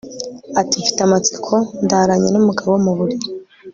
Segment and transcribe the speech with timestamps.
[0.61, 1.55] ati mfite amatsiko
[1.85, 3.27] ndaranye n'umugabo mu buriri